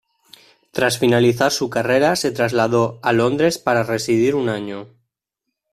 [0.71, 4.87] Tras finalizar su carrera, se trasladó a Londres para residir un año.